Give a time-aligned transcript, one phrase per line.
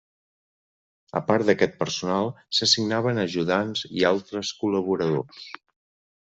[1.19, 5.47] A part d'aquest personal s'assignaven ajudants i altres col·laboradors.